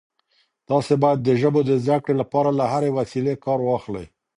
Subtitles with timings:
[0.67, 4.05] تاسي باید د ژبو د زده کړې لپاره له هرې وسیلې کار واخلئ.